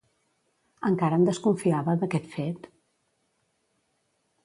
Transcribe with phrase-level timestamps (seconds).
[0.89, 2.69] Encara en desconfiava, d'aquest fet?